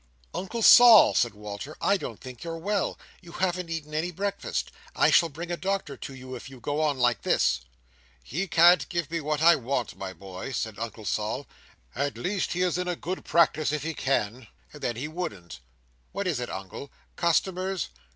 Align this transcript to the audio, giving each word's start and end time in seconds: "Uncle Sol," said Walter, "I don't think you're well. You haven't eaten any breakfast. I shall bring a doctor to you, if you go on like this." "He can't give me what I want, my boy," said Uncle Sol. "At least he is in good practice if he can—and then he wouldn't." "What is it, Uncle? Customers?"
"Uncle 0.33 0.63
Sol," 0.63 1.13
said 1.13 1.35
Walter, 1.35 1.77
"I 1.79 1.95
don't 1.95 2.19
think 2.19 2.43
you're 2.43 2.57
well. 2.57 2.97
You 3.21 3.33
haven't 3.33 3.69
eaten 3.69 3.93
any 3.93 4.09
breakfast. 4.09 4.71
I 4.95 5.11
shall 5.11 5.29
bring 5.29 5.51
a 5.51 5.57
doctor 5.57 5.95
to 5.95 6.15
you, 6.15 6.33
if 6.35 6.49
you 6.49 6.59
go 6.59 6.81
on 6.81 6.97
like 6.97 7.21
this." 7.21 7.61
"He 8.23 8.47
can't 8.47 8.89
give 8.89 9.11
me 9.11 9.21
what 9.21 9.43
I 9.43 9.55
want, 9.57 9.95
my 9.95 10.11
boy," 10.11 10.53
said 10.53 10.79
Uncle 10.79 11.05
Sol. 11.05 11.45
"At 11.93 12.17
least 12.17 12.53
he 12.53 12.63
is 12.63 12.79
in 12.79 12.91
good 12.95 13.23
practice 13.23 13.71
if 13.71 13.83
he 13.83 13.93
can—and 13.93 14.81
then 14.81 14.95
he 14.95 15.07
wouldn't." 15.07 15.59
"What 16.13 16.25
is 16.25 16.39
it, 16.39 16.49
Uncle? 16.49 16.91
Customers?" 17.15 17.89